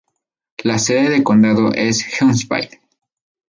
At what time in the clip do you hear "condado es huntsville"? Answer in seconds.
1.23-2.79